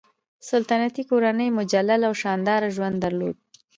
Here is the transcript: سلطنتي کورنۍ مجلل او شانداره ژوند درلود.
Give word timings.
سلطنتي 0.49 1.03
کورنۍ 1.09 1.47
مجلل 1.59 2.01
او 2.07 2.13
شانداره 2.21 2.69
ژوند 2.75 2.95
درلود. 3.03 3.37